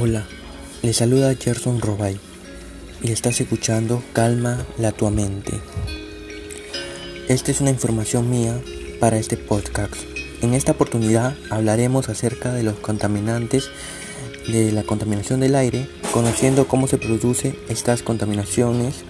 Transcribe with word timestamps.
Hola, 0.00 0.24
le 0.82 0.92
saluda 0.92 1.34
Gerson 1.34 1.80
Robay 1.80 2.20
y 3.02 3.10
estás 3.10 3.40
escuchando 3.40 4.00
Calma 4.12 4.64
la 4.78 4.92
tua 4.92 5.10
mente. 5.10 5.60
Esta 7.26 7.50
es 7.50 7.60
una 7.60 7.70
información 7.70 8.30
mía 8.30 8.60
para 9.00 9.18
este 9.18 9.36
podcast. 9.36 9.96
En 10.40 10.54
esta 10.54 10.70
oportunidad 10.70 11.34
hablaremos 11.50 12.08
acerca 12.08 12.52
de 12.52 12.62
los 12.62 12.76
contaminantes 12.76 13.70
de 14.46 14.70
la 14.70 14.84
contaminación 14.84 15.40
del 15.40 15.56
aire, 15.56 15.88
conociendo 16.12 16.68
cómo 16.68 16.86
se 16.86 16.98
producen 16.98 17.56
estas 17.68 18.04
contaminaciones, 18.04 19.02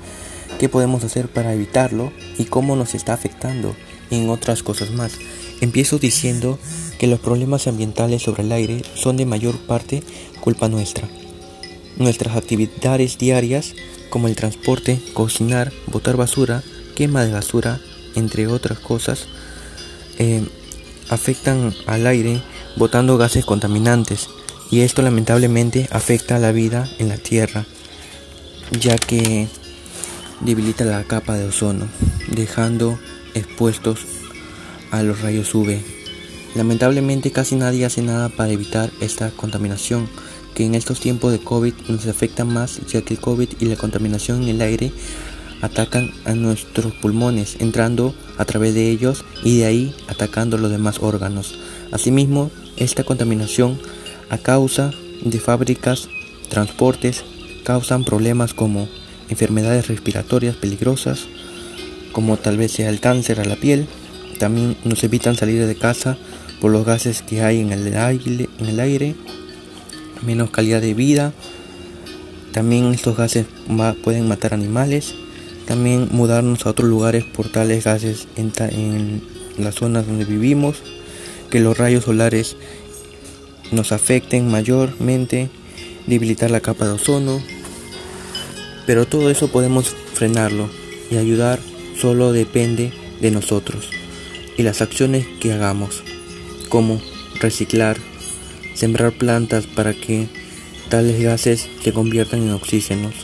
qué 0.59 0.71
podemos 0.71 1.05
hacer 1.05 1.29
para 1.29 1.53
evitarlo 1.53 2.15
y 2.39 2.47
cómo 2.47 2.77
nos 2.77 2.95
está 2.95 3.13
afectando 3.13 3.77
en 4.11 4.31
otras 4.31 4.63
cosas 4.63 4.91
más. 4.93 5.19
Empiezo 5.61 5.99
diciendo 5.99 6.59
que 6.99 7.07
los 7.07 7.21
problemas 7.21 7.67
ambientales 7.67 8.23
sobre 8.23 8.43
el 8.43 8.53
aire 8.53 8.83
son 8.95 9.17
de 9.17 9.27
mayor 9.27 9.57
parte 9.59 10.03
culpa 10.49 10.71
nuestra. 10.71 11.07
Nuestras 11.99 12.35
actividades 12.35 13.19
diarias, 13.19 13.75
como 14.09 14.29
el 14.29 14.35
transporte, 14.35 14.99
cocinar, 15.13 15.75
botar 15.89 16.17
basura, 16.17 16.63
quema 16.97 17.23
de 17.23 17.33
basura, 17.33 17.81
entre 18.15 18.47
otras 18.47 18.79
cosas, 18.79 19.27
eh, 20.19 20.43
afectan 21.11 21.75
al 21.87 22.07
aire 22.07 22.41
botando 22.77 23.19
gases 23.19 23.45
contaminantes 23.45 24.31
y 24.71 24.81
esto 24.81 25.03
lamentablemente 25.03 25.87
afecta 25.91 26.37
a 26.37 26.39
la 26.39 26.53
vida 26.53 26.89
en 26.99 27.11
la 27.11 27.19
Tierra, 27.19 27.67
ya 28.71 28.97
que 28.97 29.49
debilita 30.41 30.87
la 30.87 31.05
capa 31.05 31.37
de 31.37 31.45
ozono, 31.45 31.89
dejando 32.29 32.99
expuestos 33.35 34.07
a 34.93 35.03
los 35.03 35.21
rayos 35.21 35.55
UV. 35.55 35.98
Lamentablemente 36.55 37.31
casi 37.31 37.57
nadie 37.57 37.85
hace 37.85 38.03
nada 38.03 38.29
para 38.29 38.53
evitar 38.53 38.91
esta 39.01 39.31
contaminación, 39.31 40.09
que 40.55 40.65
en 40.65 40.75
estos 40.75 40.99
tiempos 41.01 41.31
de 41.33 41.39
COVID 41.39 41.75
nos 41.89 42.07
afecta 42.07 42.45
más 42.45 42.81
ya 42.89 43.03
que 43.03 43.15
el 43.15 43.21
COVID 43.21 43.49
y 43.61 43.67
la 43.67 43.77
contaminación 43.77 44.43
en 44.43 44.49
el 44.49 44.61
aire 44.61 44.93
atacan 45.61 46.11
a 46.25 46.35
nuestros 46.35 46.93
pulmones, 46.95 47.57
entrando 47.61 48.15
a 48.39 48.45
través 48.45 48.75
de 48.75 48.91
ellos 48.91 49.25
y 49.45 49.59
de 49.59 49.67
ahí 49.67 49.95
atacando 50.09 50.59
los 50.59 50.71
demás 50.71 50.99
órganos. 51.01 51.59
Asimismo, 51.93 52.51
esta 52.77 53.05
contaminación 53.05 53.79
a 54.31 54.39
causa 54.39 54.93
de 55.23 55.41
fábricas, 55.41 56.09
transportes, 56.49 57.25
causan 57.65 58.05
problemas 58.05 58.55
como 58.55 58.89
enfermedades 59.29 59.89
respiratorias 59.89 60.57
peligrosas, 60.57 61.27
como 62.13 62.37
tal 62.37 62.57
vez 62.57 62.73
sea 62.73 62.89
el 62.89 63.01
cáncer 63.01 63.41
a 63.41 63.45
la 63.45 63.57
piel, 63.57 63.87
también 64.39 64.77
nos 64.85 65.05
evitan 65.05 65.37
salir 65.37 65.67
de 65.67 65.75
casa 65.75 66.17
por 66.61 66.71
los 66.71 66.85
gases 66.85 67.23
que 67.23 67.43
hay 67.43 67.61
en 67.61 67.73
el 67.73 67.95
aire, 67.97 68.49
en 68.59 68.67
el 68.67 68.81
aire 68.81 69.15
menos 70.23 70.51
calidad 70.51 70.81
de 70.81 70.95
vida. 70.95 71.33
También 72.53 72.93
estos 72.93 73.17
gases 73.17 73.47
pueden 74.03 74.29
matar 74.29 74.55
animales. 74.55 75.15
También 75.67 76.09
mudarnos 76.11 76.65
a 76.65 76.71
otros 76.71 76.89
lugares 76.89 77.25
por 77.25 77.51
tales 77.51 77.85
gases 77.85 78.27
en, 78.37 78.53
en 78.71 79.23
las 79.59 79.77
zonas 79.77 80.07
donde 80.07 80.25
vivimos. 80.25 80.79
Que 81.51 81.61
los 81.61 81.77
rayos 81.77 82.05
solares 82.05 82.57
nos 83.71 83.93
afecten 83.93 84.51
mayormente. 84.51 85.51
Debilitar 86.07 86.51
la 86.51 86.61
capa 86.61 86.87
de 86.87 86.93
ozono. 86.93 87.43
Pero 88.87 89.07
todo 89.07 89.31
eso 89.31 89.49
podemos 89.49 89.95
frenarlo 90.15 90.71
y 91.11 91.17
ayudar 91.17 91.59
solo 92.01 92.33
depende 92.33 92.93
de 93.21 93.31
nosotros 93.31 93.98
y 94.59 94.65
las 94.65 94.83
acciones 94.83 95.27
que 95.41 95.53
hagamos, 95.53 96.03
como 96.69 97.01
reciclar, 97.41 97.97
sembrar 98.75 99.13
plantas 99.13 99.67
para 99.67 99.95
que 99.95 100.29
tales 100.91 101.23
gases 101.23 101.69
se 101.83 101.93
conviertan 101.93 102.43
en 102.43 102.51
oxígenos, 102.51 103.15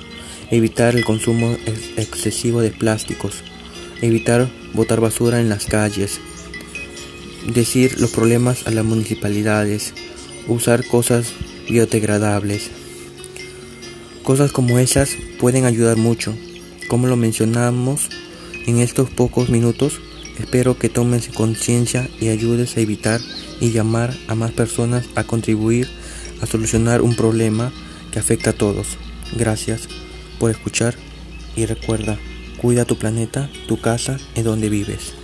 evitar 0.50 0.94
el 0.94 1.04
consumo 1.04 1.56
excesivo 1.96 2.62
de 2.62 2.70
plásticos, 2.70 3.42
evitar 4.00 4.48
botar 4.72 5.00
basura 5.00 5.40
en 5.40 5.48
las 5.48 5.66
calles, 5.66 6.20
decir 7.52 8.00
los 8.00 8.12
problemas 8.12 8.66
a 8.66 8.70
las 8.70 8.84
municipalidades, 8.84 9.92
usar 10.46 10.86
cosas 10.86 11.32
biodegradables. 11.68 12.70
Cosas 14.22 14.52
como 14.52 14.78
esas 14.78 15.10
pueden 15.38 15.64
ayudar 15.64 15.96
mucho. 15.96 16.34
Como 16.88 17.08
lo 17.08 17.16
mencionamos 17.16 18.08
en 18.66 18.78
estos 18.78 19.10
pocos 19.10 19.50
minutos, 19.50 20.00
Espero 20.38 20.78
que 20.78 20.88
tomes 20.88 21.28
conciencia 21.28 22.08
y 22.20 22.28
ayudes 22.28 22.76
a 22.76 22.80
evitar 22.80 23.20
y 23.60 23.70
llamar 23.70 24.14
a 24.28 24.34
más 24.34 24.52
personas 24.52 25.06
a 25.14 25.24
contribuir 25.24 25.88
a 26.40 26.46
solucionar 26.46 27.02
un 27.02 27.14
problema 27.14 27.72
que 28.10 28.18
afecta 28.18 28.50
a 28.50 28.52
todos. 28.52 28.98
Gracias 29.36 29.88
por 30.38 30.50
escuchar 30.50 30.94
y 31.56 31.66
recuerda, 31.66 32.18
cuida 32.60 32.84
tu 32.84 32.96
planeta, 32.96 33.48
tu 33.66 33.80
casa 33.80 34.18
y 34.34 34.42
donde 34.42 34.68
vives. 34.68 35.14